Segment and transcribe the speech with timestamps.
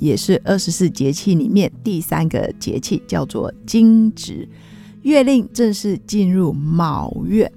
[0.00, 4.48] 也是二十四节气里面第三个节气，叫做惊蛰。
[5.02, 7.50] 月令正式进入卯月，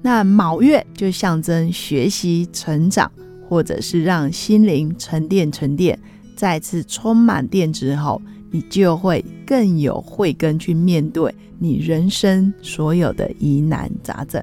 [0.00, 3.10] 那卯月就象征学习成长，
[3.48, 5.98] 或者是让心灵沉淀沉淀，
[6.34, 8.20] 再次充满电之后，
[8.50, 14.42] 你就会更有慧根去面对你人生所有的疑难杂症。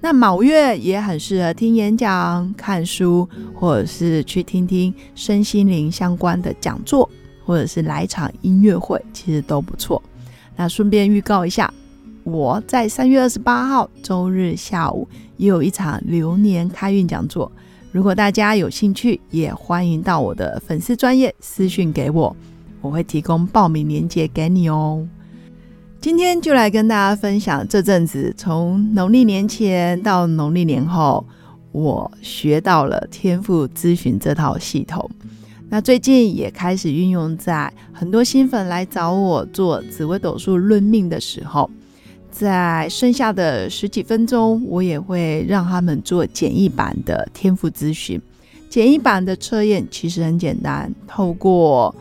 [0.00, 7.10] 那卯月也很适合听演讲、看书，或者是去听听身心灵相关的讲座，
[7.44, 10.00] 或者是来场音乐会，其实都不错。
[10.54, 11.72] 那顺便预告一下，
[12.22, 17.50] 我在三月二十八号周日下午也有一场流年开运讲座，
[17.90, 22.36] 如果大家有兴趣，也欢迎到我的粉丝专业私讯给我，
[22.80, 25.06] 我会提供报名链接给你哦。
[26.00, 31.26] 今天就来跟大家分享，这阵子从农历年前到农历年后，
[31.72, 35.10] 我学到了天赋咨询这套系统。
[35.68, 41.68] 那最近也开始运用在很多新粉来找我做紫微斗数论命的时候，
[42.30, 48.20] 在剩下的十几分钟，我也会让他们做简易版的天赋咨询。
[48.70, 51.92] 简易版的测验其实很简单，透过。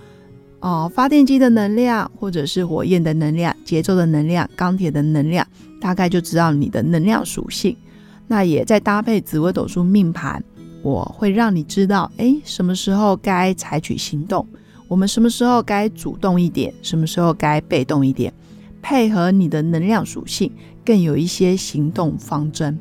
[0.65, 5.45] 哦，发电机的能量，或者是火焰的能量、节奏的能量、钢铁的能量，
[5.79, 7.77] 大概就知道你的能量属性。
[8.25, 10.43] 那也在搭配紫微斗数命盘，
[10.81, 14.43] 我会让你知道，哎，什么时候该采取行动，
[14.87, 18.33] 我们什么时候该主动一点，什么时候该被动一点，
[18.81, 20.51] 配合你的能量属性，
[20.83, 22.75] 更有一些行动方针。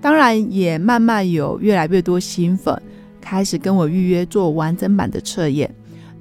[0.00, 2.80] 当然，也慢慢有越来越多新粉
[3.20, 5.68] 开始跟我预约做完整版的测验。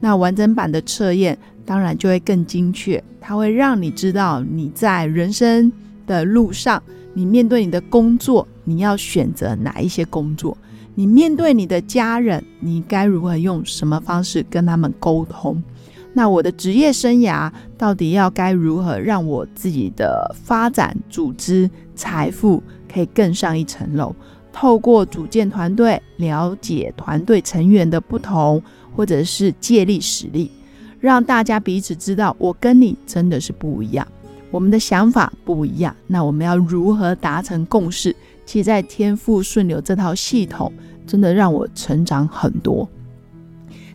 [0.04, 5.72] 那完整版的测验当然就会更精确，它会让你知道你在人生
[6.06, 6.84] 的路上，
[7.14, 10.58] 你面对你的工作，你要选择哪一些工作；
[10.94, 15.64] 你面对你的家人，你该如何用什么方式跟他们沟通？
[16.12, 22.62] 那我的职业生涯到底要该如何让我自己的发展、组织、财富
[22.94, 24.14] 可以更上一层楼？
[24.54, 28.64] 透过组建团队，了解团队成员的不同。
[28.96, 30.52] 或者是借力使力，
[31.00, 34.08] 让大家彼此知道我跟你真的是不一样，
[34.52, 35.96] 我们的想法不一样。
[36.06, 38.16] 那我们要如何达成共识？
[38.46, 40.72] 其实，在天赋顺流这套系统，
[41.08, 42.88] 真的让我成长很多。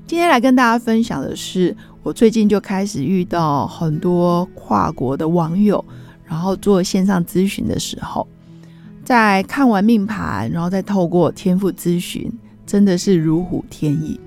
[0.04, 5.84] 今天来跟大家分享的是，我最近就开始遇到很多跨国的网友，
[6.24, 8.26] 然后做线上咨询的时候，
[9.08, 12.30] 在看完命盘，然后再透过天赋咨询，
[12.66, 14.20] 真的是如虎添翼。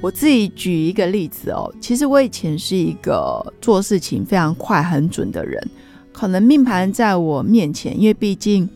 [0.00, 5.64] 我自己举一个例子哦，其实我以前是一个做事情非常快很准的人，
[6.12, 8.68] 可能命盘在我面前，因为毕竟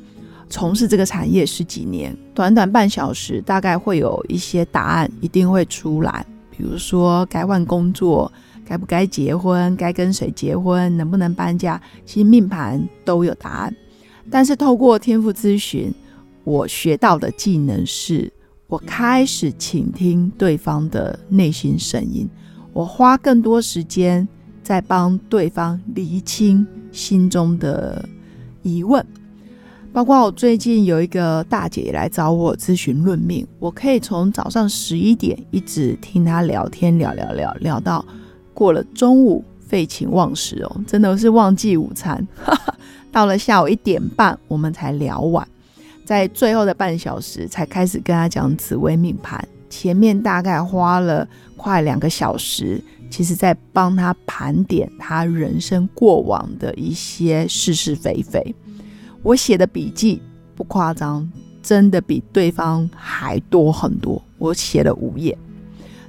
[0.48, 6.24] 从事这个产业十几年，短短半小时大概会有一些答案一定会出来，
[6.56, 8.30] 比如说该换工作，
[8.64, 13.74] 该不该结婚，该跟谁结婚，能不能搬家，其实命盘都有答案。
[14.30, 15.92] 但是透过天赋咨询，
[16.44, 18.32] 我学到的技能是。
[18.70, 22.28] 我开始倾听对方的内心声音，
[22.74, 24.28] 我花更多时间
[24.62, 28.06] 在帮对方厘清心中的
[28.62, 29.02] 疑问。
[29.90, 38.04] 包括我最近有一个大姐来找我咨询论命，我可以从早上十一点一直听她聊天，聊聊聊聊到
[38.52, 42.28] 过了中午废寝忘食哦，真的是忘记午餐，
[43.10, 45.46] 到了下午一点半我们才聊完。
[46.04, 58.54] 在最后的半小时才开始跟他讲紫微命盘，前面大概花了快两个小时，其实在帮他盘点他人生过往的一些是是非非。
[59.22, 60.22] 我写的笔记
[60.54, 61.30] 不夸张，
[61.62, 64.22] 真的比对方还多很多。
[64.38, 65.36] 我写了五页，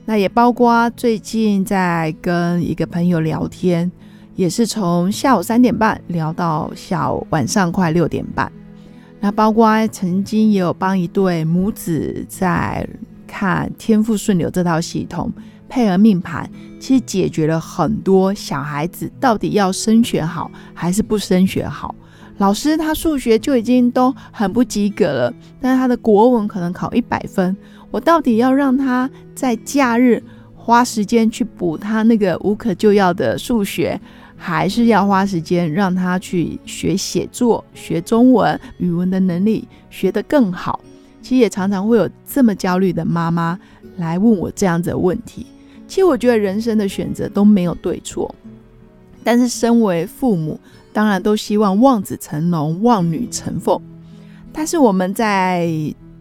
[0.06, 3.92] 那也包括最近在跟一个朋友聊天，
[4.40, 8.50] 也是从下午三点半聊到下午晚上快六点半。
[9.20, 12.88] 那包括曾经也有帮一对母子在
[13.28, 15.30] 看天赋顺流这套系统，
[15.68, 16.50] 配合命盘，
[16.80, 21.94] 其实解决了很多小孩子到底要升学好还是不升学好。
[22.38, 27.54] 老师他数学就已经都很不及格了，但是他的国文可能考一百分，
[27.92, 30.24] 我到底要让他在假日
[30.56, 34.00] 花时间去补他那个无可救药的数学，
[34.42, 40.80] 还是要花时间让他去学写作、学中文、语文的能力学得更好。
[41.22, 43.60] 其实也常常会有这么焦虑的妈妈
[43.98, 45.46] 来问我这样子的问题。
[45.88, 48.34] 其实我觉得人生的选择都没有对错，
[49.24, 50.58] 但是身为父母，
[50.94, 53.80] 当然都希望望子成龙、望女成凤。
[54.54, 55.70] 但是我们在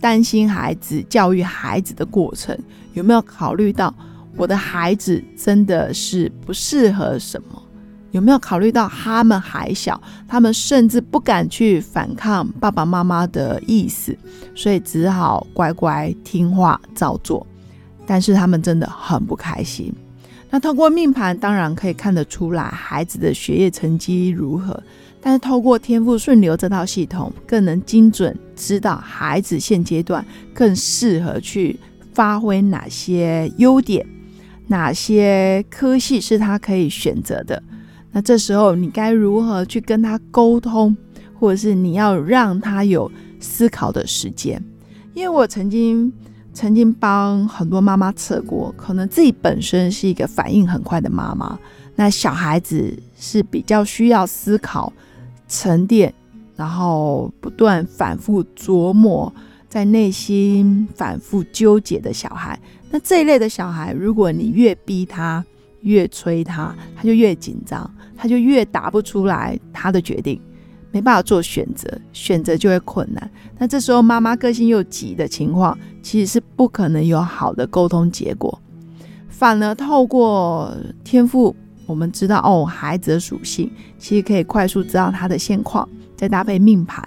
[0.00, 2.59] 担心孩子、教育孩子的过程，
[2.94, 3.94] 有没有考虑到
[4.37, 7.62] 我的孩子真的是不适合什么？
[8.10, 14.16] 有没有考虑到他们还小，他们甚至不敢去反抗爸爸妈妈的意思，
[14.55, 17.46] 所以只好乖乖听话照做。
[18.06, 19.93] 但是他们真的很不开心。
[20.50, 24.82] 那透过命盘当然可以看得出来孩子的学业成绩如何，
[25.20, 30.25] 但是透过天赋顺流这套系统，更能精准知道孩子现阶段
[30.55, 31.78] 更适合去
[32.14, 34.06] 发挥哪些优点，
[34.69, 37.62] 哪些科系是他可以选择的。
[38.19, 40.97] 那这时候你该如何去跟他沟通，
[41.38, 44.61] 或者是你要让他有思考的时间？
[45.15, 46.12] 因为我曾经
[46.53, 51.56] 曾经帮很多妈妈测过，可能自己本身是一个反应很快的妈妈，
[51.94, 54.93] 那小孩子是比较需要思考、
[55.47, 56.12] 沉淀，
[56.56, 59.32] 然后不断反复琢磨，
[59.69, 62.59] 在内心反复纠结的小孩。
[62.91, 65.44] 那这一类的小孩，如果你越逼他，
[65.82, 67.90] 越催他，他就越紧张。
[68.20, 70.40] 他就越答不出来他的决定，
[70.90, 73.30] 没办法做选择，选择就会困难。
[73.56, 78.60] 那这时候妈妈个性又急的情况，其实是不可能有好的沟通结果。
[79.28, 81.54] 反而透过天赋，
[81.86, 83.70] 我们知道哦，孩子的属性，
[84.00, 87.00] 其实可以快速知道他的现况，再搭配命盘，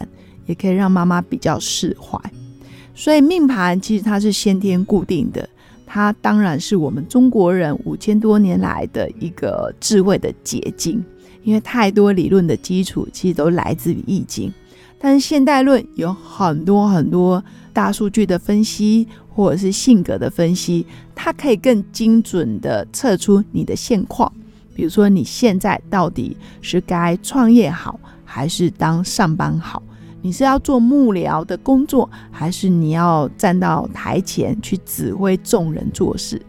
[0.46, 2.18] 也可以让妈妈比较释怀。
[2.96, 5.50] 所以命盘其实它是先天固定的。
[5.94, 11.04] 它当然是我们中国人五千多年来的一个智慧的结晶，
[11.44, 14.48] 因为太多理论的基础其实都来自于《易经》，
[14.98, 17.44] 但是现代论有很多很多
[17.74, 24.32] 大数据的分析或者是性格的分析，它可以更精准的测出你的现况，
[24.74, 29.84] 比如说你现在到底是该创业好，还是当上班好。
[30.22, 36.42] 你是要做幕僚的工作，还是你要站到台前去指挥众人做事？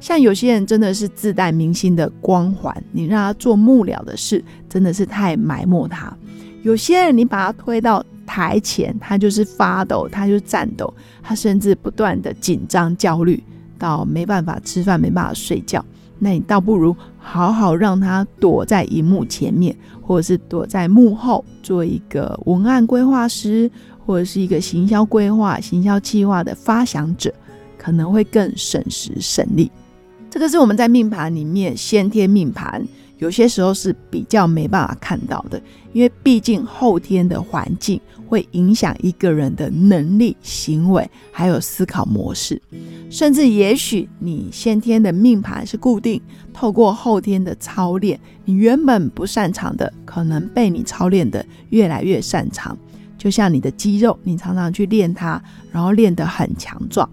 [0.00, 6.14] 像有些人真的是自带明星的光环，你让他做幕僚的事，真的是太埋没他。
[6.62, 13.42] 有些人你把他推到台前，他就是发抖，他就颤抖，他甚至不断的紧张焦虑，
[13.78, 15.82] 到没办法吃饭，没办法睡觉。
[16.18, 23.70] 那你倒不如好好让他躲在荧幕前面，或者是躲在幕后，做一个文案规划师，
[24.04, 27.32] 或者是一个行销规划、行销计划的发想者，
[27.76, 29.70] 可能会更省时省力。
[30.30, 32.84] 这个是我们在命盘里面先天命盘。
[33.24, 35.58] 有些时候是比较没办法看到的，
[35.94, 42.60] 因为毕竟后天的环境会影响一个人的能力、行为，还有思考模式，
[43.08, 46.20] 甚至也许你先天的命盘是固定，
[46.52, 52.76] 透过后天的操练，你原本不擅长的，可能被你操练的越来越擅长。
[53.16, 55.42] 就像你的肌肉，你常常去练它，
[55.72, 57.08] 然后练得很强壮。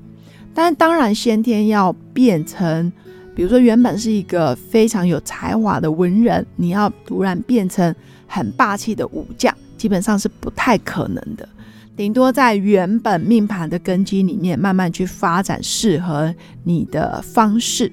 [0.54, 2.92] 但当然，先天要变成。
[3.42, 7.96] 比如说，原本是一个非常有才华的文人，你要突然变成
[8.28, 11.50] 很霸气的武将，基本上是不太可能的。
[11.98, 16.32] 顶多在原本命盘的根基里面，慢慢去发展适合
[16.64, 17.92] 你的方式。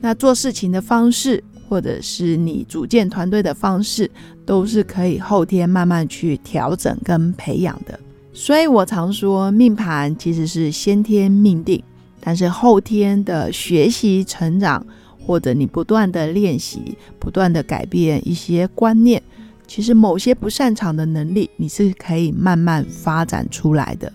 [0.00, 4.10] 那做事情的方式，或者是你组建团队的方式，
[4.44, 7.98] 都是可以后天慢慢去调整跟培养的。
[8.34, 11.82] 所以我常说，命盘其实是先天命定。
[12.20, 14.86] 但是后天的学习成长，
[15.18, 19.22] 或者你不断的练习，不断的改变一些观念，
[19.66, 24.12] 其实某些不擅长的能力，你是可以慢慢发展出来的。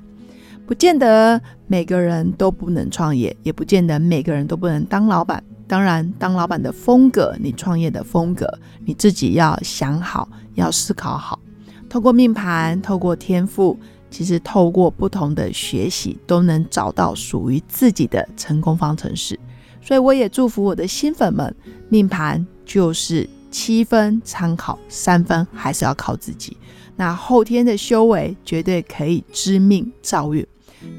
[0.67, 5.43] 不见得每个人都不能创业，也不见得每个人都不能当老板。
[5.67, 8.47] 当然，当老板的风格，你创业的风格，
[8.85, 11.39] 你自己要想好，要思考好。
[11.89, 13.79] 透过命盘，透过天赋。
[14.15, 19.37] 其实透过不同的学习，都能找到属于自己的成功方程式。
[19.81, 21.53] 所以我也祝福我的新粉们，
[21.89, 26.55] 命盘就是七分参考，三分还是要靠自己。
[26.95, 30.47] 那后天的修为绝对可以知命造运。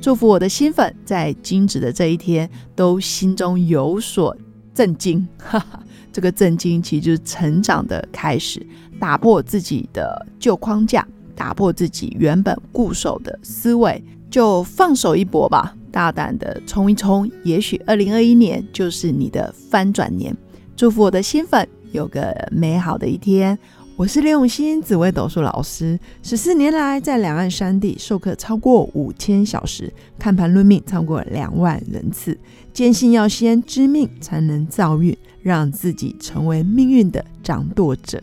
[0.03, 4.37] 祝福我的新粉在金子的这一天，都心中有所
[4.75, 5.27] 震惊。
[5.39, 5.83] 哈 哈
[6.13, 8.61] 这个震惊其实就是成长的开始，
[9.01, 11.09] 打破自己的旧框架。
[11.37, 20.35] 打破自己原本固守的思维，就放手一搏吧，大胆的冲一冲，也许二零二一年就是你的翻转年。
[20.75, 23.57] 祝福我的新粉有个美好的一天。
[23.97, 32.39] 我是刘永新，紫薇斗数老师，十四年来在两岸三地授课超过五千小时，看盘论命超过两万人次，
[32.75, 38.23] 坚信要先知命才能造运，让自己成为命运的掌舵者。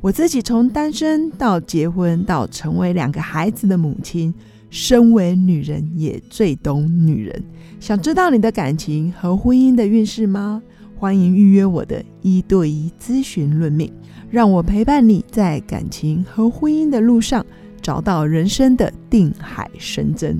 [0.00, 4.32] 我自己从单身到结婚，到成为两个孩子的母亲，
[4.70, 7.42] 身为女人也最懂女人。
[7.80, 10.62] 想知道你的感情和婚姻的运势吗？
[10.96, 13.92] 欢迎预约我的一对一咨询论命。
[14.30, 17.44] 让我陪伴你在感情和婚姻的路上，
[17.80, 20.38] 找到人生的定海神针。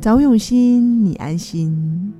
[0.00, 2.12] 找永新，你安心。